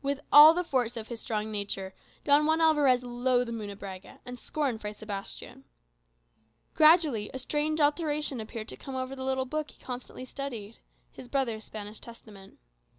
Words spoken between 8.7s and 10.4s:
come over the little book he constantly